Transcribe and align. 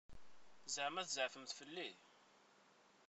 Ẓeɛma 0.73 1.03
tzeɛfemt 1.07 1.55
fell-i? 1.59 1.89